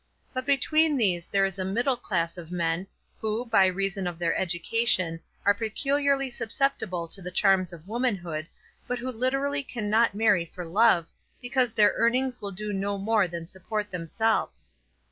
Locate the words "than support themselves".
13.27-14.71